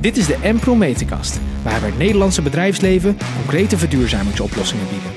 Dit 0.00 0.16
is 0.16 0.26
de 0.26 0.36
Empro 0.42 0.74
Meterkast, 0.74 1.40
waar 1.62 1.80
we 1.80 1.86
het 1.86 1.98
Nederlandse 1.98 2.42
bedrijfsleven 2.42 3.18
concrete 3.36 3.78
verduurzamingsoplossingen 3.78 4.84
bieden. 4.90 5.10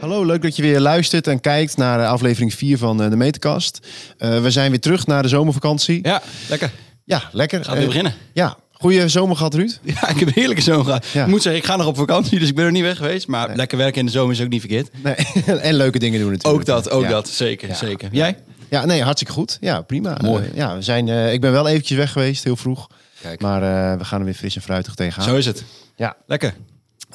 Hallo, 0.00 0.24
leuk 0.24 0.42
dat 0.42 0.56
je 0.56 0.62
weer 0.62 0.80
luistert 0.80 1.26
en 1.26 1.40
kijkt 1.40 1.76
naar 1.76 2.06
aflevering 2.06 2.54
4 2.54 2.78
van 2.78 3.02
eh, 3.02 3.10
de 3.10 3.16
Meterkast. 3.16 3.86
Uh, 4.18 4.42
we 4.42 4.50
zijn 4.50 4.70
weer 4.70 4.80
terug 4.80 5.06
naar 5.06 5.22
de 5.22 5.28
zomervakantie. 5.28 5.98
Ja, 6.02 6.22
lekker. 6.48 6.70
Ja, 7.04 7.22
lekker. 7.32 7.64
Gaan 7.64 7.74
we 7.74 7.80
uh, 7.80 7.86
beginnen? 7.86 8.14
Ja, 8.32 8.56
goede 8.72 9.08
zomer 9.08 9.36
gehad, 9.36 9.54
Ruud. 9.54 9.78
Ja, 10.00 10.08
ik 10.08 10.18
heb 10.18 10.28
een 10.28 10.34
heerlijke 10.34 10.62
zomer 10.62 10.84
gehad. 10.84 11.06
Ja. 11.06 11.22
Ik 11.22 11.28
moet 11.28 11.42
zeggen, 11.42 11.62
ik 11.62 11.66
ga 11.66 11.76
nog 11.76 11.86
op 11.86 11.96
vakantie, 11.96 12.38
dus 12.38 12.48
ik 12.48 12.54
ben 12.54 12.64
er 12.64 12.72
niet 12.72 12.82
weg 12.82 12.96
geweest. 12.96 13.26
Maar 13.26 13.46
nee. 13.48 13.56
lekker 13.56 13.78
werken 13.78 14.00
in 14.00 14.06
de 14.06 14.12
zomer 14.12 14.34
is 14.34 14.40
ook 14.42 14.48
niet 14.48 14.60
verkeerd. 14.60 14.88
Nee. 15.02 15.14
en 15.58 15.74
leuke 15.74 15.98
dingen 15.98 16.20
doen 16.20 16.30
natuurlijk. 16.30 16.60
Ook 16.60 16.66
dat, 16.66 16.90
ook 16.90 17.02
ja. 17.02 17.08
dat. 17.08 17.28
Zeker, 17.28 17.68
ja. 17.68 17.74
zeker. 17.74 18.08
Jij? 18.12 18.36
Ja, 18.70 18.84
nee, 18.84 19.02
hartstikke 19.02 19.32
goed. 19.32 19.58
Ja, 19.60 19.80
prima. 19.80 20.16
Mooi. 20.22 20.44
Uh, 20.44 20.54
ja, 20.54 20.74
we 20.74 20.82
zijn, 20.82 21.06
uh, 21.06 21.32
ik 21.32 21.40
ben 21.40 21.52
wel 21.52 21.68
eventjes 21.68 21.98
weg 21.98 22.12
geweest, 22.12 22.44
heel 22.44 22.56
vroeg. 22.56 22.86
Kijk. 23.20 23.40
Maar 23.40 23.62
uh, 23.62 23.98
we 23.98 24.04
gaan 24.04 24.18
er 24.18 24.24
weer 24.24 24.34
fris 24.34 24.56
en 24.56 24.62
fruitig 24.62 24.94
tegenaan. 24.94 25.28
Zo 25.28 25.36
is 25.36 25.46
het. 25.46 25.64
Ja. 25.96 26.16
Lekker. 26.26 26.54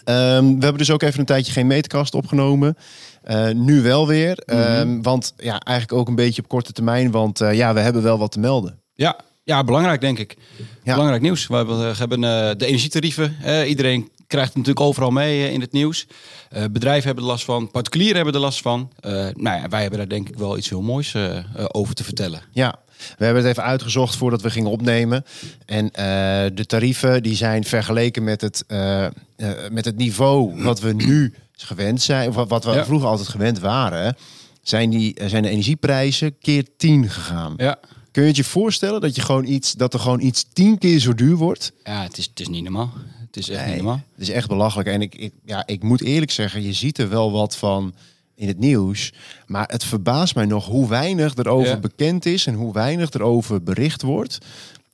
Um, 0.05 0.55
we 0.55 0.63
hebben 0.63 0.77
dus 0.77 0.91
ook 0.91 1.02
even 1.02 1.20
een 1.20 1.25
tijdje 1.25 1.52
geen 1.52 1.67
meterkast 1.67 2.13
opgenomen. 2.13 2.77
Uh, 3.25 3.49
nu 3.49 3.81
wel 3.81 4.07
weer. 4.07 4.44
Mm 4.45 4.57
-hmm. 4.57 4.75
um, 4.75 5.02
want 5.02 5.33
ja, 5.38 5.59
eigenlijk 5.59 5.99
ook 5.99 6.07
een 6.07 6.16
beetje 6.16 6.41
op 6.41 6.47
korte 6.47 6.71
termijn. 6.71 7.11
Want 7.11 7.41
uh, 7.41 7.53
ja, 7.53 7.73
we 7.73 7.80
hebben 7.80 8.03
wel 8.03 8.17
wat 8.17 8.31
te 8.31 8.39
melden. 8.39 8.80
Ja, 8.94 9.19
ja 9.44 9.63
belangrijk 9.63 10.02
denk 10.02 10.19
ik. 10.19 10.38
Ja. 10.83 10.94
Belangrijk 10.94 11.22
nieuws. 11.22 11.47
We 11.47 11.55
hebben, 11.55 11.80
we 11.80 11.97
hebben 11.97 12.22
uh, 12.22 12.30
de 12.58 12.66
energietarieven. 12.66 13.35
iedereen 13.67 14.09
krijgt 14.27 14.47
het 14.47 14.57
natuurlijk 14.57 14.85
overal 14.85 15.11
mee 15.11 15.52
in 15.52 15.61
het 15.61 15.71
nieuws. 15.71 16.07
bedrijven 16.71 17.05
hebben 17.05 17.23
er 17.23 17.29
last 17.29 17.45
van. 17.45 17.71
Particulieren 17.71 18.16
hebben 18.16 18.33
er 18.33 18.39
last 18.39 18.61
van. 18.61 18.91
nou 19.33 19.61
ja, 19.61 19.67
wij 19.70 19.81
hebben 19.81 19.99
daar 19.99 20.09
denk 20.09 20.29
ik 20.29 20.38
wel 20.38 20.57
iets 20.57 20.70
heel 20.70 20.81
moois 20.81 21.16
over 21.71 21.95
te 21.95 22.03
vertellen. 22.03 22.41
Ja, 22.52 22.80
we 23.17 23.25
hebben 23.25 23.43
het 23.43 23.52
even 23.52 23.63
uitgezocht 23.63 24.16
voordat 24.16 24.41
we 24.41 24.49
gingen 24.49 24.71
opnemen. 24.71 25.25
En 25.66 25.85
uh, 25.85 25.91
de 26.55 26.66
tarieven 26.67 27.23
die 27.23 27.35
zijn 27.35 27.63
vergeleken 27.63 28.23
met 28.23 28.41
het, 28.41 28.63
uh, 28.67 29.02
uh, 29.02 29.09
met 29.72 29.85
het 29.85 29.97
niveau 29.97 30.63
wat 30.63 30.80
we 30.80 30.94
nu 30.94 31.33
gewend 31.52 32.02
zijn, 32.02 32.30
of 32.30 32.35
wat 32.50 32.63
we 32.63 32.72
ja. 32.72 32.85
vroeger 32.85 33.07
altijd 33.07 33.28
gewend 33.28 33.59
waren, 33.59 34.16
zijn, 34.61 34.89
die, 34.89 35.16
zijn 35.25 35.44
de 35.44 35.50
energieprijzen 35.50 36.38
keer 36.38 36.66
10 36.78 37.09
gegaan. 37.09 37.53
Ja. 37.57 37.80
Kun 38.11 38.22
je 38.23 38.30
het 38.30 38.38
je 38.38 38.44
voorstellen 38.44 39.02
dat, 39.02 39.16
je 39.16 39.22
gewoon 39.22 39.45
iets, 39.45 39.73
dat 39.73 39.94
er 39.94 40.00
gewoon 40.00 40.22
iets 40.22 40.45
tien 40.53 40.78
keer 40.78 41.00
zo 41.00 41.13
duur 41.13 41.35
wordt? 41.35 41.72
Ja, 41.83 42.03
het 42.03 42.17
is, 42.17 42.25
het 42.25 42.39
is 42.39 42.47
niet 42.47 42.63
normaal. 42.63 42.94
Het 43.36 43.44
is 43.44 43.50
echt 43.50 43.66
nee, 43.66 43.73
niet 43.73 43.83
normaal. 43.83 44.03
Het 44.11 44.22
is 44.22 44.30
echt 44.30 44.47
belachelijk. 44.47 44.89
En 44.89 45.02
ik, 45.02 45.16
ik, 45.16 45.33
ja, 45.45 45.64
ik 45.66 45.83
moet 45.83 46.02
eerlijk 46.02 46.31
zeggen, 46.31 46.64
je 46.64 46.73
ziet 46.73 46.97
er 46.97 47.09
wel 47.09 47.31
wat 47.31 47.58
van 47.58 47.94
in 48.36 48.47
het 48.47 48.59
nieuws. 48.59 49.14
Maar 49.45 49.67
het 49.67 49.83
verbaast 49.83 50.36
mij 50.36 50.45
nog 50.45 50.66
hoe 50.66 50.89
weinig 50.89 51.36
erover 51.36 51.69
ja. 51.69 51.80
bekend 51.80 52.25
is 52.25 52.45
en 52.45 52.53
hoe 52.53 52.73
weinig 52.73 53.11
erover 53.11 53.63
bericht 53.63 54.02
wordt. 54.02 54.38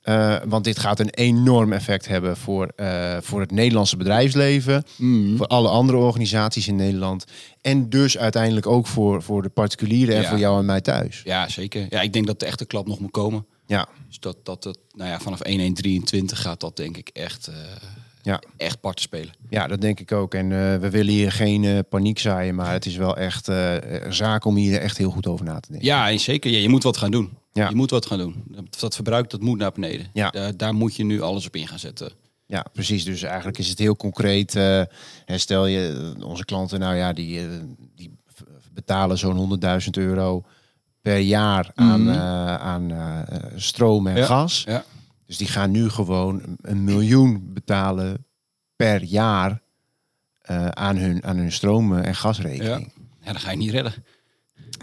Uh, 0.04 0.36
want 0.44 0.64
dit 0.64 0.78
gaat 0.78 1.00
een 1.00 1.10
enorm 1.10 1.72
effect 1.72 2.08
hebben 2.08 2.36
voor, 2.36 2.72
uh, 2.76 3.16
voor 3.20 3.40
het 3.40 3.50
Nederlandse 3.50 3.96
bedrijfsleven, 3.96 4.84
mm. 4.96 5.36
voor 5.36 5.46
alle 5.46 5.68
andere 5.68 5.98
organisaties 5.98 6.68
in 6.68 6.76
Nederland. 6.76 7.24
En 7.60 7.88
dus 7.88 8.18
uiteindelijk 8.18 8.66
ook 8.66 8.86
voor, 8.86 9.22
voor 9.22 9.42
de 9.42 9.48
particulieren 9.48 10.16
en 10.16 10.22
Ja. 10.22 10.28
voor 10.28 10.38
jou 10.38 10.58
en 10.58 10.64
mij 10.64 10.80
thuis. 10.80 11.22
Ja, 11.24 11.48
zeker. 11.48 11.86
Ja, 11.90 12.00
ik 12.00 12.12
denk 12.12 12.26
dat 12.26 12.40
de 12.40 12.46
echte 12.46 12.64
klap 12.64 12.86
nog 12.86 13.00
moet 13.00 13.10
komen. 13.10 13.46
Ja, 13.66 13.88
Dus 14.08 14.20
dat, 14.20 14.36
dat 14.42 14.64
het, 14.64 14.78
nou 14.94 15.10
ja, 15.10 15.20
vanaf 15.20 15.40
1-1-23 15.48 16.24
gaat 16.24 16.60
dat 16.60 16.76
denk 16.76 16.96
ik 16.96 17.08
echt, 17.08 17.46
eh, 17.46 17.54
ja. 18.22 18.42
echt 18.56 18.80
parten 18.80 19.02
spelen. 19.02 19.32
ja 19.48 19.66
dat 19.66 19.80
denk 19.80 20.00
ik 20.00 20.12
ook. 20.12 20.34
En 20.34 20.50
uh, 20.50 20.76
we 20.76 20.90
willen 20.90 21.12
hier 21.12 21.32
geen 21.32 21.62
uh, 21.62 21.78
paniek 21.88 22.18
zaaien, 22.18 22.54
maar 22.54 22.72
het 22.72 22.86
is 22.86 22.96
wel 22.96 23.16
echt 23.16 23.48
uh, 23.48 23.74
een 23.80 24.14
zaak 24.14 24.44
om 24.44 24.56
hier 24.56 24.80
echt 24.80 24.98
heel 24.98 25.10
goed 25.10 25.26
over 25.26 25.44
na 25.44 25.60
te 25.60 25.68
denken. 25.70 25.88
Ja, 25.88 26.10
en 26.10 26.20
zeker. 26.20 26.50
Ja, 26.50 26.58
je 26.58 26.68
moet 26.68 26.82
wat 26.82 26.96
gaan 26.96 27.10
doen. 27.10 27.30
Ja. 27.52 27.68
Je 27.68 27.74
moet 27.74 27.90
wat 27.90 28.06
gaan 28.06 28.18
doen. 28.18 28.42
Dat, 28.46 28.80
dat 28.80 28.94
verbruik 28.94 29.30
dat 29.30 29.40
moet 29.40 29.58
naar 29.58 29.72
beneden. 29.72 30.06
Ja. 30.12 30.30
Daar, 30.30 30.56
daar 30.56 30.74
moet 30.74 30.96
je 30.96 31.04
nu 31.04 31.20
alles 31.20 31.46
op 31.46 31.56
in 31.56 31.68
gaan 31.68 31.78
zetten. 31.78 32.12
Ja, 32.46 32.66
precies. 32.72 33.04
Dus 33.04 33.22
eigenlijk 33.22 33.58
is 33.58 33.68
het 33.68 33.78
heel 33.78 33.96
concreet. 33.96 34.58
Stel 35.26 35.66
je, 35.66 36.14
onze 36.24 36.44
klanten, 36.44 36.80
nou 36.80 36.96
ja, 36.96 37.12
die, 37.12 37.40
die 37.96 38.10
betalen 38.72 39.18
zo'n 39.18 39.58
100.000 39.82 39.90
euro 39.90 40.44
per 41.02 41.18
jaar 41.18 41.70
aan, 41.74 42.02
Mhm. 42.02 42.18
aan 42.18 42.92
stroom 43.56 44.06
en 44.06 44.16
Ja. 44.16 44.24
gas. 44.24 44.64
Ja. 44.66 44.84
Dus 45.32 45.40
die 45.40 45.50
gaan 45.50 45.70
nu 45.70 45.88
gewoon 45.88 46.42
een 46.60 46.84
miljoen 46.84 47.52
betalen 47.52 48.26
per 48.76 49.02
jaar 49.02 49.60
uh, 50.50 50.68
aan, 50.68 50.96
hun, 50.96 51.24
aan 51.24 51.36
hun 51.36 51.52
stroom- 51.52 51.98
en 51.98 52.14
gasrekening. 52.14 52.92
Ja, 53.24 53.32
dat 53.32 53.42
ga 53.42 53.50
je 53.50 53.56
niet 53.56 53.70
redden. 53.70 53.92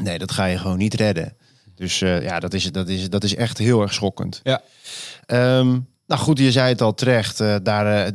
Nee, 0.04 0.20
dat 0.20 0.32
ga 0.32 0.46
je 0.46 0.58
gewoon 0.58 0.78
niet 0.78 0.94
redden. 0.94 1.38
Dus 1.76 2.02
uh, 2.02 2.22
ja, 2.22 2.40
dat 2.40 2.54
is, 2.54 2.72
dat, 2.72 2.88
is, 2.88 3.10
dat 3.10 3.24
is 3.24 3.36
echt 3.36 3.58
heel 3.58 3.82
erg 3.82 3.94
schokkend. 3.94 4.42
Ja. 4.44 4.62
Um, 5.28 5.88
nou 6.08 6.22
goed, 6.22 6.40
je 6.40 6.52
zei 6.52 6.70
het 6.70 6.82
al 6.82 6.94
terecht. 6.94 7.40
Uh, 7.40 7.56
daar, 7.64 8.12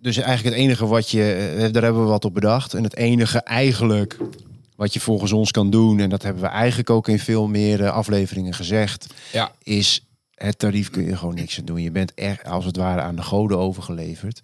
dus 0.00 0.16
eigenlijk 0.16 0.56
het 0.56 0.64
enige 0.64 0.86
wat 0.86 1.10
je, 1.10 1.68
daar 1.72 1.82
hebben 1.82 2.02
we 2.02 2.08
wat 2.08 2.24
op 2.24 2.34
bedacht. 2.34 2.74
En 2.74 2.82
het 2.82 2.96
enige 2.96 3.38
eigenlijk 3.38 4.16
wat 4.76 4.92
je 4.92 5.00
volgens 5.00 5.32
ons 5.32 5.50
kan 5.50 5.70
doen, 5.70 6.00
en 6.00 6.10
dat 6.10 6.22
hebben 6.22 6.42
we 6.42 6.48
eigenlijk 6.48 6.90
ook 6.90 7.08
in 7.08 7.18
veel 7.18 7.46
meer 7.46 7.90
afleveringen 7.90 8.54
gezegd, 8.54 9.06
Ja. 9.32 9.52
is 9.62 10.05
het 10.36 10.58
tarief 10.58 10.90
kun 10.90 11.04
je 11.04 11.16
gewoon 11.16 11.34
niks 11.34 11.58
aan 11.58 11.64
doen. 11.64 11.82
Je 11.82 11.90
bent 11.90 12.14
echt 12.14 12.44
als 12.44 12.64
het 12.64 12.76
ware 12.76 13.00
aan 13.00 13.16
de 13.16 13.22
goden 13.22 13.58
overgeleverd. 13.58 14.40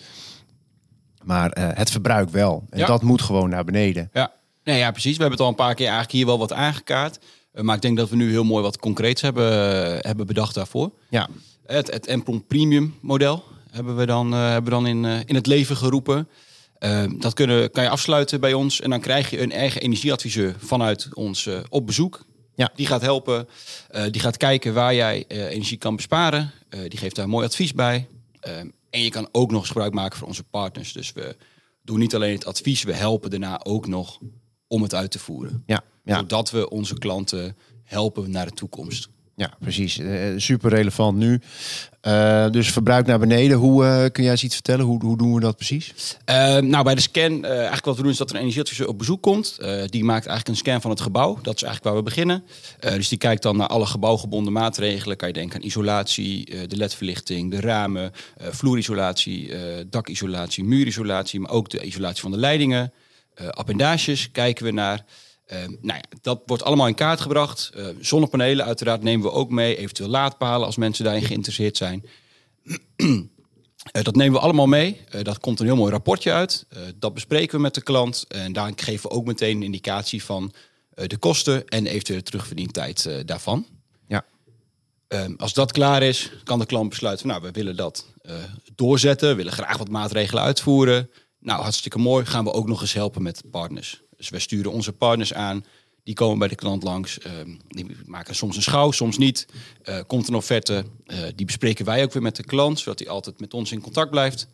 Maar 1.23 1.59
uh, 1.59 1.69
het 1.75 1.91
verbruik 1.91 2.29
wel. 2.31 2.67
En 2.71 2.79
Ja. 2.79 2.87
dat 2.87 3.03
moet 3.03 3.23
gewoon 3.23 3.49
naar 3.51 3.65
beneden. 3.65 4.11
Ja. 4.13 4.33
Nee, 4.65 4.79
ja, 4.79 4.91
precies. 4.91 5.17
We 5.17 5.21
hebben 5.23 5.39
het 5.39 5.41
al 5.47 5.49
een 5.49 5.65
paar 5.67 5.75
keer 5.75 5.87
eigenlijk 5.87 6.15
hier 6.17 6.27
wel 6.27 6.39
wat 6.39 6.53
aangekaart. 6.53 7.19
Uh, 7.55 7.63
maar 7.63 7.77
ik 7.77 7.83
denk 7.83 7.97
dat 7.97 8.09
we 8.09 8.17
nu 8.17 8.31
heel 8.31 8.45
mooi 8.45 8.63
wat 8.63 8.79
concreets 8.79 9.21
hebben, 9.23 9.53
uh, 9.53 9.97
hebben 10.01 10.27
bedacht 10.27 10.55
daarvoor. 10.55 10.91
Ja, 11.11 11.29
Het, 11.67 11.91
het 11.93 12.07
Empron 12.07 12.47
Premium 12.47 12.95
model 13.01 13.45
hebben 13.71 13.97
we 13.97 14.07
dan, 14.07 14.33
hebben 14.33 14.65
we 14.65 14.71
dan 14.71 14.87
in, 14.87 15.05
in 15.27 15.35
het 15.35 15.47
leven 15.47 15.77
geroepen. 15.77 16.29
Dat 17.19 17.35
kunnen, 17.35 17.71
kan 17.71 17.83
je 17.83 17.89
afsluiten 17.91 18.41
bij 18.41 18.53
ons 18.53 18.81
en 18.81 18.91
dan 18.91 19.01
krijg 19.01 19.31
je 19.31 19.41
een 19.41 19.53
eigen 19.53 19.81
energieadviseur 19.81 20.55
vanuit 20.59 21.09
ons 21.15 21.49
op 21.69 21.87
bezoek. 21.87 22.25
Ja. 22.55 22.71
Die 22.75 22.87
gaat 22.87 23.01
helpen, 23.01 23.49
uh, 23.91 24.05
die 24.11 24.21
gaat 24.21 24.37
kijken 24.37 24.75
waar 24.75 24.95
jij 24.95 25.25
uh, 25.29 25.45
energie 25.45 25.79
kan 25.79 25.97
besparen. 25.97 26.53
Uh, 26.71 26.81
die 26.89 26.99
geeft 26.99 27.17
daar 27.17 27.29
mooi 27.29 27.47
advies 27.47 27.75
bij. 27.75 28.09
En 28.91 29.03
je 29.03 29.11
kan 29.11 29.29
ook 29.33 29.51
nog 29.51 29.61
eens 29.61 29.71
gebruik 29.71 29.93
maken 29.93 30.19
van 30.19 30.29
onze 30.29 30.45
partners. 30.45 30.93
Dus 30.93 31.13
we 31.13 31.37
doen 31.83 31.99
niet 31.99 32.15
alleen 32.15 32.35
het 32.35 32.47
advies, 32.47 32.83
we 32.83 32.93
helpen 32.93 33.31
daarna 33.31 33.61
ook 33.65 33.87
nog 33.87 34.19
om 34.67 34.83
het 34.83 34.95
uit 34.95 35.11
te 35.11 35.19
voeren. 35.19 35.63
ja, 35.67 35.85
ja. 36.05 36.17
Zodat 36.17 36.51
we 36.51 36.71
onze 36.71 36.99
klanten 36.99 37.57
helpen 37.85 38.31
naar 38.31 38.47
de 38.47 38.53
toekomst. 38.53 39.09
Ja, 39.43 39.51
precies. 39.61 39.99
Uh, 39.99 40.33
super 40.37 40.71
relevant 40.71 41.19
nu. 41.19 41.41
Uh, 42.03 42.51
dus 42.51 42.73
verbruik 42.73 43.07
naar 43.07 43.19
beneden. 43.19 43.57
Hoe 43.57 43.85
uh, 43.85 44.05
kun 44.13 44.23
jij 44.23 44.33
eens 44.33 44.43
iets 44.43 44.55
vertellen? 44.55 44.85
Hoe, 44.85 45.05
hoe 45.05 45.19
doen 45.19 45.35
we 45.35 45.41
dat 45.41 45.57
precies? 45.57 45.93
nou, 46.61 46.83
bij 46.83 46.95
de 46.95 47.01
scan, 47.01 47.45
eigenlijk 47.45 47.85
wat 47.85 47.97
we 47.97 48.03
doen 48.03 48.11
is 48.11 48.17
dat 48.17 48.29
er 48.29 48.35
een 48.35 48.41
energieadviseur 48.41 48.89
op 48.89 48.99
bezoek 48.99 49.23
komt. 49.23 49.59
die 49.87 50.05
maakt 50.05 50.27
eigenlijk 50.27 50.49
een 50.49 50.57
scan 50.57 50.81
van 50.81 50.91
het 50.91 51.01
gebouw. 51.01 51.39
Dat 51.43 51.55
is 51.55 51.63
eigenlijk 51.63 51.85
waar 51.85 51.95
we 51.95 52.03
beginnen. 52.03 52.45
dus 52.81 53.09
die 53.09 53.19
kijkt 53.19 53.43
dan 53.43 53.57
naar 53.57 53.67
alle 53.67 53.87
gebouwgebonden 53.87 54.53
maatregelen. 54.53 55.17
Kan 55.17 55.29
je 55.29 55.35
denken 55.35 55.61
aan 55.61 55.67
isolatie, 55.67 56.69
de 56.69 56.77
ledverlichting, 56.77 57.51
de 57.51 57.61
ramen, 57.61 58.13
vloerisolatie, 58.39 59.53
dakisolatie, 59.89 60.65
muurisolatie, 60.65 61.41
maar 61.41 61.51
ook 61.51 61.71
de 61.71 61.83
isolatie 61.83 62.23
van 62.23 62.31
de 62.31 62.39
leidingen. 62.39 62.93
appendages 63.51 64.31
kijken 64.31 64.65
we 64.65 64.71
naar. 64.71 65.05
Uh, 65.47 65.59
nou 65.59 65.99
ja, 65.99 66.19
dat 66.21 66.43
wordt 66.47 66.63
allemaal 66.63 66.87
in 66.87 66.95
kaart 66.95 67.21
gebracht. 67.21 67.71
Uh, 67.77 67.87
zonnepanelen 68.01 68.65
uiteraard 68.65 69.03
nemen 69.03 69.27
we 69.27 69.33
ook 69.33 69.51
mee. 69.51 69.77
Eventueel 69.77 70.09
laadpalen 70.09 70.67
als 70.67 70.77
mensen 70.77 71.05
daarin 71.05 71.23
geïnteresseerd 71.23 71.77
zijn. 71.77 72.05
uh, 72.97 73.23
dat 74.03 74.17
nemen 74.17 74.33
we 74.33 74.39
allemaal 74.39 74.67
mee. 74.67 75.01
Uh, 75.15 75.23
dat 75.23 75.39
komt 75.39 75.61
een 75.61 75.67
heel 75.67 75.77
mooi 75.77 75.93
rapportje 75.93 76.33
uit. 76.33 76.67
Uh, 76.73 76.81
dat 76.97 77.15
bespreken 77.15 77.57
we 77.57 77.63
met 77.63 77.75
de 77.75 77.83
klant. 77.83 78.25
En 78.29 78.53
daar 78.53 78.73
geven 78.77 79.09
we 79.09 79.17
ook 79.17 79.25
meteen 79.25 79.57
een 79.57 79.63
indicatie 79.63 80.25
van 80.25 80.53
de 80.95 81.17
kosten 81.17 81.69
en 81.69 81.87
eventuele 81.87 82.23
terugverdientijd 82.23 83.27
daarvan. 83.27 83.67
Ja. 84.09 84.25
Uh, 85.09 85.25
als 85.37 85.53
dat 85.53 85.73
klaar 85.73 86.03
is, 86.03 86.31
kan 86.45 86.59
de 86.59 86.67
klant 86.67 86.89
besluiten: 86.89 87.27
nou, 87.27 87.43
we 87.43 87.51
willen 87.51 87.77
dat 87.77 88.07
doorzetten. 88.75 89.29
We 89.29 89.35
willen 89.35 89.53
graag 89.53 89.77
wat 89.77 89.89
maatregelen 89.89 90.43
uitvoeren. 90.43 91.11
Nou, 91.39 91.63
hartstikke 91.63 91.99
mooi. 91.99 92.25
Gaan 92.25 92.45
we 92.45 92.53
ook 92.53 92.69
nog 92.69 92.81
eens 92.81 92.93
helpen 92.93 93.23
met 93.23 93.43
partners. 93.51 94.03
Dus 94.23 94.31
wij 94.31 94.41
sturen 94.41 94.73
onze 94.73 94.93
partners 94.93 95.35
aan. 95.35 95.65
Die 96.05 96.15
komen 96.15 96.39
bij 96.39 96.49
de 96.49 96.55
klant 96.55 96.83
langs. 96.83 97.19
Uh, 97.19 97.33
die 97.69 97.97
maken 98.07 98.35
soms 98.35 98.57
een 98.57 98.63
schouw, 98.63 98.91
soms 98.91 99.19
niet. 99.19 99.47
Uh, 99.85 99.99
komt 100.07 100.29
een 100.29 100.35
offerte. 100.35 100.85
Uh, 101.07 101.19
die 101.35 101.47
bespreken 101.47 101.85
wij 101.85 102.03
ook 102.03 102.13
weer 102.13 102.23
met 102.23 102.37
de 102.37 102.45
klant, 102.45 102.79
zodat 102.79 102.99
hij 102.99 103.09
altijd 103.09 103.41
met 103.41 103.55
ons 103.55 103.73
in 103.73 103.81
contact 103.81 104.11
blijft. 104.11 104.47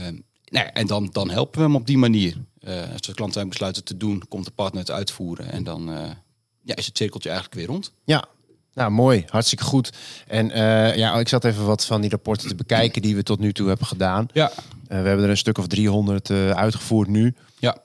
Um, 0.00 0.24
nou 0.44 0.66
ja, 0.66 0.72
en 0.72 0.86
dan, 0.86 1.08
dan 1.12 1.30
helpen 1.30 1.58
we 1.58 1.66
hem 1.66 1.76
op 1.76 1.86
die 1.86 1.98
manier. 1.98 2.36
Uh, 2.60 2.92
als 2.92 3.00
de 3.00 3.14
klant 3.14 3.48
besluit 3.48 3.76
het 3.76 3.86
te 3.86 3.96
doen, 3.96 4.22
komt 4.28 4.44
de 4.44 4.50
partner 4.50 4.80
het 4.80 4.90
uitvoeren. 4.90 5.50
En 5.50 5.64
dan 5.64 5.84
ja, 6.62 6.76
is 6.76 6.86
het 6.86 6.96
cirkeltje 6.96 7.28
eigenlijk 7.28 7.58
weer 7.58 7.68
rond. 7.68 7.92
Ja, 8.04 8.24
nou 8.74 8.90
mooi, 8.90 9.24
hartstikke 9.28 9.64
goed. 9.64 9.92
En 10.26 10.48
uh, 10.48 10.96
ja, 10.96 11.14
ik 11.14 11.28
zat 11.28 11.44
even 11.44 11.66
wat 11.66 11.84
van 11.84 12.00
die 12.00 12.10
rapporten 12.10 12.48
te 12.48 12.54
bekijken 12.54 13.02
die 13.02 13.16
we 13.16 13.22
tot 13.22 13.38
nu 13.38 13.52
toe 13.52 13.68
hebben 13.68 13.86
gedaan. 13.86 14.28
Ja. 14.32 14.50
we 14.86 14.94
hebben 14.94 15.24
er 15.24 15.30
een 15.30 15.36
stuk 15.36 15.58
of 15.58 15.66
300 15.66 16.30
uitgevoerd 16.30 17.08
nu. 17.08 17.34
Ja. 17.58 17.80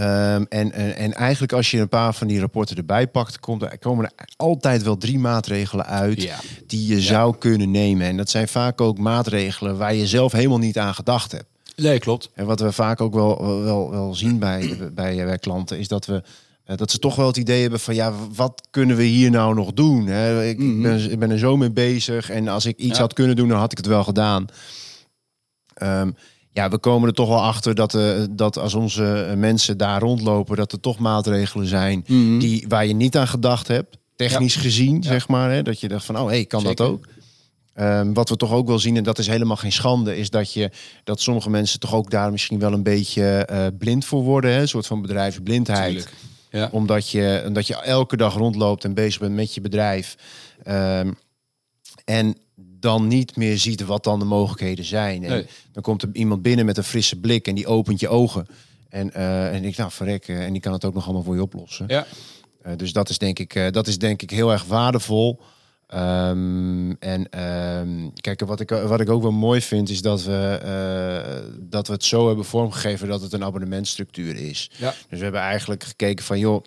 Um, 0.00 0.06
en, 0.48 0.72
en, 0.72 0.96
en 0.96 1.12
eigenlijk 1.12 1.52
als 1.52 1.70
je 1.70 1.78
een 1.80 1.88
paar 1.88 2.14
van 2.14 2.26
die 2.26 2.40
rapporten 2.40 2.76
erbij 2.76 3.06
pakt, 3.08 3.40
komt 3.40 3.62
er, 3.62 3.78
komen 3.78 4.04
er 4.04 4.26
altijd 4.36 4.82
wel 4.82 4.96
drie 4.96 5.18
maatregelen 5.18 5.86
uit 5.86 6.22
Ja. 6.22 6.36
die 6.66 6.86
je 6.86 7.00
zou 7.00 7.36
kunnen 7.38 7.70
nemen. 7.70 8.06
En 8.06 8.16
dat 8.16 8.30
zijn 8.30 8.48
vaak 8.48 8.80
ook 8.80 8.98
maatregelen 8.98 9.76
waar 9.78 9.94
je 9.94 10.06
zelf 10.06 10.32
helemaal 10.32 10.58
niet 10.58 10.78
aan 10.78 10.94
gedacht 10.94 11.32
hebt. 11.32 11.46
Nee, 11.76 11.98
klopt. 11.98 12.30
En 12.34 12.46
wat 12.46 12.60
we 12.60 12.72
vaak 12.72 13.00
ook 13.00 13.14
wel, 13.14 13.62
wel, 13.62 13.90
wel 13.90 14.14
zien 14.14 14.38
bij, 14.38 14.76
bij, 14.94 15.24
bij 15.24 15.38
klanten, 15.38 15.78
is 15.78 15.88
dat 15.88 16.06
we 16.06 16.22
eh, 16.64 16.76
dat 16.76 16.90
ze 16.90 16.98
toch 16.98 17.16
wel 17.16 17.26
het 17.26 17.36
idee 17.36 17.62
hebben 17.62 17.80
van 17.80 17.94
ja, 17.94 18.12
wat 18.34 18.66
kunnen 18.70 18.96
we 18.96 19.02
hier 19.02 19.30
nou 19.30 19.54
nog 19.54 19.72
doen? 19.72 20.06
Hè? 20.06 20.44
Ik, 20.46 20.58
Mhm. 20.58 20.82
ben, 20.82 21.10
ik 21.10 21.18
ben 21.18 21.30
er 21.30 21.38
zo 21.38 21.56
mee 21.56 21.70
bezig 21.70 22.30
en 22.30 22.48
als 22.48 22.66
ik 22.66 22.76
iets 22.78 22.96
Ja. 22.96 23.02
had 23.02 23.12
kunnen 23.12 23.36
doen, 23.36 23.48
dan 23.48 23.58
had 23.58 23.70
ik 23.72 23.78
het 23.78 23.86
wel 23.86 24.04
gedaan. 24.04 24.46
Ehm, 25.74 26.10
ja, 26.54 26.68
we 26.68 26.78
komen 26.78 27.08
er 27.08 27.14
toch 27.14 27.28
wel 27.28 27.42
achter 27.42 27.74
dat, 27.74 27.94
eh, 27.94 28.22
dat 28.30 28.58
als 28.58 28.74
onze 28.74 29.34
mensen 29.36 29.76
daar 29.78 30.00
rondlopen, 30.00 30.56
dat 30.56 30.72
er 30.72 30.80
toch 30.80 30.98
maatregelen 30.98 31.66
zijn 31.66 32.04
Mhm. 32.06 32.38
die, 32.38 32.64
waar 32.68 32.86
je 32.86 32.94
niet 32.94 33.16
aan 33.16 33.28
gedacht 33.28 33.68
hebt, 33.68 33.96
technisch 34.16 34.56
gezien, 34.56 34.94
Ja. 34.94 35.02
zeg 35.08 35.28
maar. 35.28 35.50
Hè? 35.52 35.62
Dat 35.62 35.80
je 35.80 35.88
dacht 35.88 36.04
van, 36.04 36.18
oh 36.18 36.26
hé, 36.26 36.34
hey, 36.34 36.44
kan 36.44 36.60
Zeker. 36.60 36.76
dat 36.76 36.86
ook? 36.86 37.04
Ehm, 37.74 38.12
wat 38.12 38.28
we 38.28 38.36
toch 38.36 38.52
ook 38.52 38.66
wel 38.66 38.78
zien, 38.78 38.96
en 38.96 39.02
dat 39.02 39.18
is 39.18 39.26
helemaal 39.26 39.56
geen 39.56 39.72
schande, 39.72 40.16
is 40.16 40.30
dat, 40.30 40.52
je, 40.52 40.70
dat 41.04 41.20
sommige 41.20 41.50
mensen 41.50 41.80
toch 41.80 41.94
ook 41.94 42.10
daar 42.10 42.30
misschien 42.30 42.58
wel 42.58 42.72
een 42.72 42.82
beetje 42.82 43.24
eh, 43.24 43.66
blind 43.78 44.04
voor 44.04 44.22
worden. 44.22 44.50
Hè? 44.52 44.60
Een 44.60 44.68
soort 44.68 44.86
van 44.86 45.02
bedrijfsblindheid. 45.02 46.08
Ja. 46.50 46.68
omdat 46.72 47.10
je, 47.10 47.42
omdat 47.46 47.66
je 47.66 47.74
elke 47.82 48.16
dag 48.16 48.34
rondloopt 48.34 48.84
en 48.84 48.94
bezig 48.94 49.20
bent 49.20 49.34
met 49.34 49.54
je 49.54 49.60
bedrijf. 49.60 50.16
Ehm, 50.62 51.12
en 52.04 52.36
dan 52.84 53.06
niet 53.08 53.36
meer 53.36 53.58
ziet 53.58 53.84
wat 53.84 54.04
dan 54.04 54.18
de 54.18 54.24
mogelijkheden 54.24 54.84
zijn. 54.84 55.24
En 55.24 55.30
Nee. 55.30 55.46
dan 55.72 55.82
komt 55.82 56.02
er 56.02 56.08
iemand 56.12 56.42
binnen 56.42 56.66
met 56.66 56.76
een 56.76 56.84
frisse 56.84 57.20
blik 57.20 57.46
en 57.48 57.54
die 57.54 57.66
opent 57.66 58.00
je 58.00 58.08
ogen. 58.08 58.46
En, 58.88 59.12
eh, 59.14 59.54
en 59.54 59.64
ik, 59.64 59.76
nou 59.76 59.90
verrek, 59.90 60.28
eh, 60.28 60.44
en 60.44 60.52
die 60.52 60.60
kan 60.60 60.72
het 60.72 60.84
ook 60.84 60.94
nog 60.94 61.04
allemaal 61.04 61.22
voor 61.22 61.34
je 61.34 61.42
oplossen. 61.42 61.84
Ja. 61.88 62.06
Eh, 62.62 62.72
dus 62.76 62.92
dat 62.92 63.08
is, 63.08 63.18
denk 63.18 63.38
ik, 63.38 63.72
dat 63.72 63.86
is 63.86 63.98
denk 63.98 64.22
ik 64.22 64.30
heel 64.30 64.52
erg 64.52 64.64
waardevol. 64.64 65.40
Ehm, 65.86 66.90
en 66.90 67.28
ehm, 67.30 68.08
kijk, 68.14 68.40
wat 68.40 68.60
ik, 68.60 68.70
wat 68.70 69.00
ik 69.00 69.10
ook 69.10 69.22
wel 69.22 69.32
mooi 69.32 69.60
vind, 69.60 69.88
is 69.88 70.02
dat 70.02 70.22
we, 70.24 71.54
dat 71.60 71.86
we 71.86 71.92
het 71.92 72.04
zo 72.04 72.26
hebben 72.26 72.44
vormgegeven 72.44 73.08
dat 73.08 73.20
het 73.20 73.32
een 73.32 73.44
abonnementstructuur 73.44 74.36
is. 74.36 74.70
Ja. 74.76 74.94
Dus 75.08 75.18
we 75.18 75.24
hebben 75.24 75.40
eigenlijk 75.40 75.84
gekeken 75.84 76.24
van, 76.24 76.38
joh, 76.38 76.64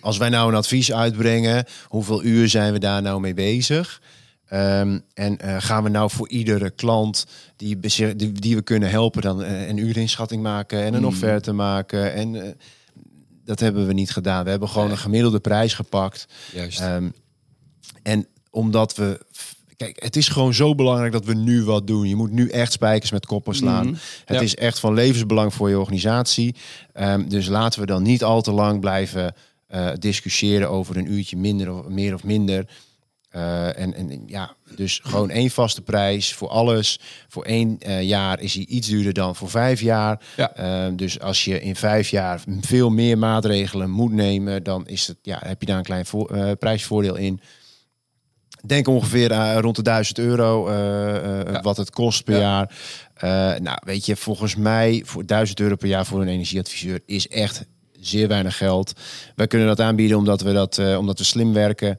als 0.00 0.16
wij 0.16 0.28
nou 0.28 0.48
een 0.48 0.56
advies 0.58 0.92
uitbrengen, 0.92 1.64
hoeveel 1.88 2.22
uur 2.24 2.48
zijn 2.48 2.72
we 2.72 2.78
daar 2.78 3.02
nou 3.02 3.20
mee 3.20 3.34
bezig? 3.34 4.00
Ehm, 4.48 4.98
en 5.14 5.38
eh, 5.38 5.56
gaan 5.58 5.82
we 5.82 5.88
nou 5.88 6.10
voor 6.10 6.28
iedere 6.28 6.70
klant 6.70 7.26
die, 7.56 7.78
die, 8.16 8.32
die 8.32 8.56
we 8.56 8.62
kunnen 8.62 8.90
helpen, 8.90 9.22
dan 9.22 9.42
eh, 9.42 9.68
een 9.68 9.76
uurinschatting 9.78 10.42
maken 10.42 10.82
en 10.82 10.94
een 10.94 11.00
Mm. 11.00 11.06
offerte 11.06 11.52
maken? 11.52 12.12
En 12.14 12.42
eh, 12.46 12.50
dat 13.44 13.60
hebben 13.60 13.86
we 13.86 13.92
niet 13.92 14.10
gedaan. 14.10 14.44
We 14.44 14.50
hebben 14.50 14.68
gewoon 14.68 14.90
een 14.90 14.98
gemiddelde 14.98 15.40
prijs 15.40 15.74
gepakt. 15.74 16.26
Juist. 16.52 16.80
Ehm, 16.80 17.08
en 18.02 18.26
omdat 18.50 18.96
we. 18.96 19.24
Kijk, 19.76 20.02
het 20.02 20.16
is 20.16 20.28
gewoon 20.28 20.54
zo 20.54 20.74
belangrijk 20.74 21.12
dat 21.12 21.24
we 21.24 21.34
nu 21.34 21.64
wat 21.64 21.86
doen. 21.86 22.08
Je 22.08 22.16
moet 22.16 22.30
nu 22.32 22.48
echt 22.48 22.72
spijkers 22.72 23.10
met 23.10 23.26
koppen 23.26 23.54
slaan. 23.54 23.86
Mhm. 23.86 23.94
Het 24.24 24.36
Ja. 24.36 24.42
is 24.42 24.54
echt 24.54 24.78
van 24.78 24.94
levensbelang 24.94 25.54
voor 25.54 25.68
je 25.68 25.78
organisatie. 25.78 26.54
Ehm, 26.92 27.28
dus 27.28 27.46
laten 27.46 27.80
we 27.80 27.86
dan 27.86 28.02
niet 28.02 28.24
al 28.24 28.42
te 28.42 28.52
lang 28.52 28.80
blijven 28.80 29.34
discussiëren 29.98 30.70
over 30.70 30.96
een 30.96 31.12
uurtje 31.12 31.36
minder 31.36 31.72
of 31.72 31.88
meer 31.88 32.14
of 32.14 32.24
minder. 32.24 32.66
Eh, 33.28 33.78
en, 33.78 33.94
en 33.94 34.22
ja, 34.26 34.54
dus 34.76 35.00
gewoon 35.04 35.30
één 35.30 35.50
vaste 35.50 35.82
prijs 35.82 36.32
voor 36.34 36.48
alles. 36.48 37.00
Voor 37.28 37.44
één 37.44 37.78
eh, 37.78 38.02
jaar 38.02 38.40
is 38.40 38.54
hij 38.54 38.64
iets 38.64 38.88
duurder 38.88 39.12
dan 39.12 39.36
voor 39.36 39.50
vijf 39.50 39.80
jaar. 39.80 40.20
Ja. 40.36 40.52
Ehm, 40.54 40.96
dus 40.96 41.20
als 41.20 41.44
je 41.44 41.60
in 41.60 41.76
vijf 41.76 42.08
jaar 42.08 42.40
veel 42.60 42.90
meer 42.90 43.18
maatregelen 43.18 43.90
moet 43.90 44.12
nemen, 44.12 44.62
dan 44.62 44.86
is 44.86 45.06
het, 45.06 45.16
ja, 45.22 45.38
heb 45.44 45.60
je 45.60 45.66
daar 45.66 45.78
een 45.78 45.82
klein 45.84 46.06
vo- 46.06 46.26
eh, 46.26 46.50
prijsvoordeel 46.58 47.16
in. 47.16 47.40
Denk 48.66 48.88
ongeveer 48.88 49.30
eh, 49.30 49.56
rond 49.60 49.76
de 49.76 49.82
1000 49.82 50.18
euro 50.18 50.68
eh, 50.68 51.16
eh, 51.40 51.52
Ja. 51.52 51.60
wat 51.60 51.76
het 51.76 51.90
kost 51.90 52.24
per 52.24 52.34
Ja. 52.34 52.40
jaar. 52.40 52.74
Eh, 53.14 53.60
nou, 53.60 53.78
weet 53.84 54.06
je, 54.06 54.16
volgens 54.16 54.56
mij 54.56 55.02
voor 55.04 55.26
1000 55.26 55.60
euro 55.60 55.76
per 55.76 55.88
jaar 55.88 56.06
voor 56.06 56.20
een 56.20 56.28
energieadviseur 56.28 57.00
is 57.06 57.28
echt 57.28 57.64
zeer 58.00 58.28
weinig 58.28 58.56
geld. 58.56 58.92
Wij 59.36 59.46
kunnen 59.46 59.66
dat 59.68 59.80
aanbieden 59.80 60.16
omdat 60.16 60.40
we, 60.40 60.52
dat, 60.52 60.78
eh, 60.78 60.98
omdat 60.98 61.18
we 61.18 61.24
slim 61.24 61.52
werken. 61.52 61.98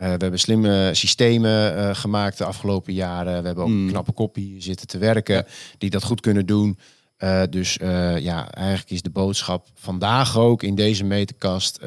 Eh, 0.00 0.06
we 0.06 0.16
hebben 0.16 0.38
slimme 0.40 0.90
systemen 0.94 1.76
eh, 1.76 1.94
gemaakt 1.94 2.38
de 2.38 2.44
afgelopen 2.44 2.92
jaren. 2.92 3.40
We 3.40 3.46
hebben 3.46 3.64
ook 3.64 3.70
Mm. 3.70 3.82
een 3.84 3.90
knappe 3.90 4.12
koppie 4.12 4.62
zitten 4.62 4.86
te 4.86 4.98
werken 4.98 5.34
Ja. 5.34 5.44
die 5.78 5.90
dat 5.90 6.02
goed 6.02 6.20
kunnen 6.20 6.46
doen. 6.46 6.78
Eh, 7.16 7.42
dus 7.50 7.74
ja, 8.18 8.50
eigenlijk 8.52 8.90
is 8.90 9.02
de 9.02 9.10
boodschap 9.10 9.66
vandaag 9.74 10.38
ook 10.38 10.62
in 10.62 10.74
deze 10.74 11.04
meterkast. 11.04 11.78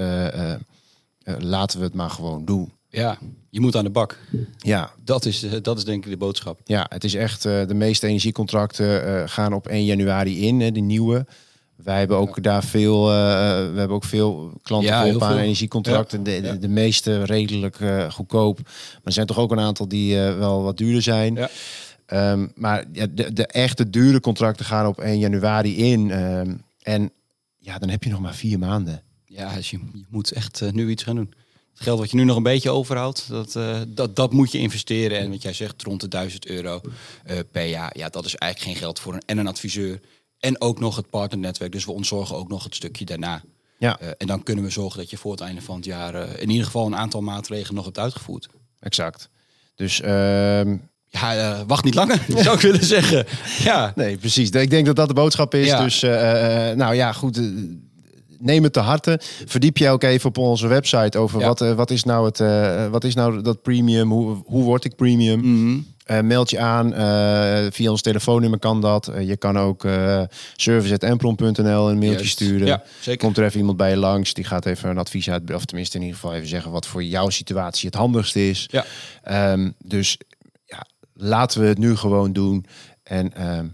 laten 1.39 1.79
we 1.79 1.85
het 1.85 1.93
maar 1.93 2.09
gewoon 2.09 2.45
doen. 2.45 2.71
ja, 2.89 3.17
je 3.49 3.59
moet 3.59 3.75
aan 3.75 3.83
de 3.83 3.89
bak. 3.89 4.17
Ja, 4.57 4.91
Dat 5.03 5.25
is, 5.25 5.45
dat 5.61 5.77
is 5.77 5.83
denk 5.83 6.03
ik 6.05 6.11
de 6.11 6.17
boodschap. 6.17 6.59
ja 6.63 6.85
het 6.89 7.03
is 7.03 7.13
echt. 7.13 7.41
de 7.43 7.73
meeste 7.73 8.07
energiecontracten 8.07 9.29
gaan 9.29 9.53
op 9.53 9.67
1 9.67 9.85
januari 9.85 10.45
in, 10.47 10.59
hè, 10.61 10.71
de 10.71 10.79
nieuwe. 10.79 11.25
Wij 11.75 11.99
hebben 11.99 12.17
ook 12.17 12.43
daar 12.43 12.63
veel, 12.63 13.09
eh, 13.09 13.15
we 13.71 13.77
hebben 13.77 13.89
ook 13.89 14.03
veel 14.03 14.53
klanten 14.61 14.89
Ja, 14.89 15.03
heel 15.03 15.21
aan 15.21 15.37
energiecontracten. 15.37 16.23
De, 16.23 16.41
de, 16.41 16.59
de 16.59 16.67
meeste 16.67 17.23
redelijk 17.23 17.79
eh, 17.79 18.11
goedkoop. 18.11 18.59
Maar 18.63 19.01
er 19.03 19.11
zijn 19.11 19.27
toch 19.27 19.39
ook 19.39 19.51
een 19.51 19.59
aantal 19.59 19.87
die 19.87 20.19
eh, 20.19 20.37
wel 20.37 20.63
wat 20.63 20.77
duurder 20.77 21.01
zijn. 21.01 21.35
Ja. 21.35 21.49
Ehm, 22.05 22.47
maar 22.55 22.85
ja, 22.91 23.07
de, 23.09 23.33
de 23.33 23.47
echte 23.47 23.89
dure 23.89 24.19
contracten 24.19 24.65
gaan 24.65 24.87
op 24.87 24.99
1 24.99 25.19
januari 25.19 25.77
in. 25.77 26.11
Ehm, 26.11 26.55
en 26.81 27.11
ja, 27.57 27.77
dan 27.77 27.89
heb 27.89 28.03
je 28.03 28.09
nog 28.09 28.19
maar 28.19 28.35
vier 28.35 28.59
maanden. 28.59 29.03
Ja, 29.25 29.55
dus 29.55 29.69
je, 29.69 29.79
je 29.93 30.05
moet 30.09 30.31
echt 30.31 30.61
eh, 30.61 30.71
nu 30.71 30.89
iets 30.89 31.03
gaan 31.03 31.15
doen. 31.15 31.33
Het 31.73 31.83
geld 31.83 31.99
wat 31.99 32.11
je 32.11 32.17
nu 32.17 32.23
nog 32.23 32.37
een 32.37 32.43
beetje 32.43 32.69
overhoudt, 32.69 33.29
dat, 33.29 33.55
eh, 33.55 33.81
dat, 33.87 34.15
dat 34.15 34.33
moet 34.33 34.51
je 34.51 34.57
investeren. 34.57 35.19
En 35.19 35.29
wat 35.29 35.41
jij 35.41 35.53
zegt, 35.53 35.83
rond 35.83 36.01
de 36.01 36.07
1000 36.07 36.45
euro 36.45 36.81
eh, 37.23 37.37
per 37.51 37.65
jaar. 37.65 37.97
Ja, 37.97 38.09
dat 38.09 38.25
is 38.25 38.35
eigenlijk 38.35 38.71
geen 38.71 38.81
geld 38.81 38.99
voor 38.99 39.13
een, 39.13 39.21
en 39.25 39.37
een 39.37 39.47
adviseur. 39.47 39.99
En 40.43 40.61
ook 40.61 40.79
nog 40.79 40.95
het 40.95 41.09
partnernetwerk. 41.09 41.71
Dus 41.71 41.85
we 41.85 41.91
ontzorgen 41.91 42.35
ook 42.35 42.49
nog 42.49 42.63
het 42.63 42.75
stukje 42.75 43.05
daarna. 43.05 43.41
Ja, 43.77 43.99
Eh, 43.99 44.07
en 44.17 44.27
dan 44.27 44.43
kunnen 44.43 44.63
we 44.63 44.69
zorgen 44.69 44.99
dat 44.99 45.09
je 45.09 45.17
voor 45.17 45.31
het 45.31 45.41
einde 45.41 45.61
van 45.61 45.75
het 45.75 45.85
jaar 45.85 46.15
eh, 46.15 46.41
in 46.41 46.49
ieder 46.49 46.65
geval 46.65 46.85
een 46.85 46.95
aantal 46.95 47.21
maatregelen 47.21 47.75
nog 47.75 47.85
hebt 47.85 47.99
uitgevoerd. 47.99 48.47
exact. 48.79 49.29
Dus 49.75 50.01
ehm, 50.01 50.77
Ja, 51.07 51.35
eh, 51.35 51.61
wacht 51.67 51.83
niet 51.83 51.93
langer, 51.95 52.25
zou 52.43 52.55
ik 52.55 52.61
willen 52.61 52.85
zeggen. 52.85 53.25
Ja, 53.59 53.91
Nee, 53.95 54.17
precies. 54.17 54.49
Ik 54.49 54.69
denk 54.69 54.85
dat 54.85 54.95
dat 54.95 55.07
de 55.07 55.13
boodschap 55.13 55.53
is. 55.53 55.67
Ja. 55.67 55.83
Dus 55.83 56.01
nou 56.75 56.95
ja, 56.95 57.11
goed. 57.11 57.41
Neem 58.43 58.63
het 58.63 58.73
te 58.73 58.79
harte. 58.79 59.19
Verdiep 59.45 59.77
je 59.77 59.89
ook 59.89 60.03
even 60.03 60.29
op 60.29 60.37
onze 60.37 60.67
website 60.67 61.17
over 61.17 61.39
Ja. 61.39 61.47
wat, 61.47 61.61
eh, 61.61 61.73
wat 61.73 61.91
is 61.91 62.03
nou 62.03 62.25
het, 62.25 62.39
eh, 62.39 62.87
wat 62.87 63.03
is 63.03 63.15
nou 63.15 63.41
dat 63.41 63.61
premium? 63.61 64.11
Hoe, 64.11 64.41
hoe 64.45 64.63
word 64.63 64.85
ik 64.85 64.95
premium? 64.95 65.39
Mhm. 65.39 65.79
Eh, 66.03 66.19
meld 66.21 66.49
je 66.49 66.59
aan. 66.59 66.91
via 67.71 67.89
ons 67.91 68.01
telefoonnummer 68.01 68.59
kan 68.59 68.81
dat. 68.81 69.11
Je 69.19 69.37
kan 69.37 69.57
ook 69.59 69.85
service.empron.nl 70.55 71.89
een 71.89 71.97
mailtje 71.97 72.17
Juist. 72.17 72.31
sturen. 72.31 72.67
Ja, 72.67 72.83
zeker. 72.99 73.25
Komt 73.25 73.37
er 73.37 73.43
even 73.43 73.59
iemand 73.59 73.77
bij 73.77 73.89
je 73.89 73.97
langs. 73.97 74.33
Die 74.33 74.43
gaat 74.43 74.65
even 74.65 74.89
een 74.89 74.97
advies 74.97 75.29
uit. 75.29 75.53
Of 75.53 75.65
tenminste 75.65 75.97
in 75.97 76.03
ieder 76.03 76.19
geval 76.19 76.35
even 76.35 76.47
zeggen 76.47 76.71
wat 76.71 76.87
voor 76.87 77.03
jouw 77.03 77.29
situatie 77.29 77.85
het 77.87 77.97
handigste 77.97 78.49
is. 78.49 78.67
Ja. 78.71 78.85
Ehm, 79.23 79.71
dus 79.83 80.17
ja, 80.65 80.85
laten 81.13 81.61
we 81.61 81.67
het 81.67 81.77
nu 81.77 81.95
gewoon 81.95 82.33
doen. 82.33 82.65
En 83.03 83.33
ehm, 83.33 83.67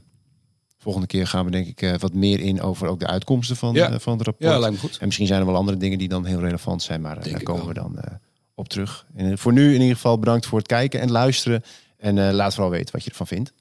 volgende 0.79 1.07
keer 1.07 1.27
gaan 1.27 1.45
we 1.45 1.51
denk 1.51 1.67
ik 1.67 1.81
eh, 1.81 1.93
wat 1.98 2.13
meer 2.13 2.39
in 2.39 2.62
over 2.62 2.88
ook 2.88 3.00
de 3.00 3.07
uitkomsten 3.07 3.55
van, 3.55 3.74
Ja. 3.74 3.89
eh, 3.91 4.00
van 4.00 4.17
het 4.17 4.25
rapport. 4.25 4.50
ja, 4.51 4.59
lijkt 4.59 4.75
me 4.75 4.81
goed. 4.81 4.98
En 5.00 5.05
misschien 5.05 5.27
zijn 5.27 5.39
er 5.39 5.45
wel 5.45 5.55
andere 5.55 5.77
dingen 5.77 5.98
die 5.98 6.07
dan 6.07 6.25
heel 6.25 6.39
relevant 6.39 6.81
zijn. 6.83 7.01
Maar 7.01 7.17
eh, 7.17 7.31
daar 7.31 7.43
komen 7.43 7.65
wel. 7.65 7.74
we 7.74 7.79
dan 7.93 8.00
eh, 8.00 8.13
op 8.55 8.69
terug. 8.69 9.05
En 9.15 9.38
voor 9.38 9.53
nu 9.53 9.74
in 9.74 9.81
ieder 9.81 9.95
geval 9.95 10.19
bedankt 10.19 10.45
voor 10.45 10.57
het 10.57 10.67
kijken 10.67 11.00
en 11.00 11.12
luisteren. 11.12 11.63
En 11.98 12.27
eh, 12.27 12.33
laat 12.33 12.53
vooral 12.53 12.71
weten 12.71 12.93
wat 12.93 13.03
je 13.03 13.09
ervan 13.09 13.27
vindt. 13.27 13.53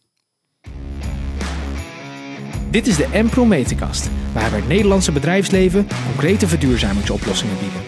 Dit 2.70 2.86
is 2.86 2.96
de 2.96 3.08
Empro 3.12 3.44
Meterkast, 3.44 4.08
waar 4.32 4.50
we 4.50 4.56
het 4.56 4.68
Nederlandse 4.68 5.12
bedrijfsleven 5.12 5.86
concrete 6.06 6.48
verduurzamingsoplossingen 6.48 7.58
bieden. 7.58 7.87